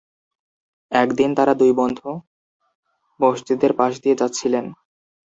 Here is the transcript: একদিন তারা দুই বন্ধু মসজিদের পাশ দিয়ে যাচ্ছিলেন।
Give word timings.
একদিন 0.91 1.29
তারা 1.35 1.53
দুই 1.53 1.71
বন্ধু 1.73 2.09
মসজিদের 3.19 3.71
পাশ 3.73 3.93
দিয়ে 4.03 4.19
যাচ্ছিলেন। 4.21 4.65